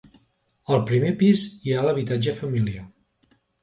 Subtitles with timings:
[0.77, 2.87] Al primer pis hi ha l'habitatge familiar.